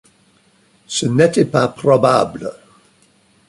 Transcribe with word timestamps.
Ce 0.87 1.05
n’était 1.05 1.45
pas 1.45 1.67
probable. 1.67 2.53